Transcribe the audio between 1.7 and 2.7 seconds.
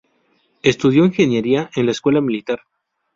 en la Escuela Militar.